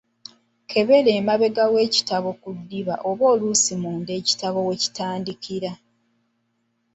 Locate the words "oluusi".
3.33-3.73